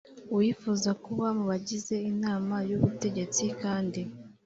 [0.33, 4.01] uwifuza kuba mu bagize inama y ubutegetsi kandi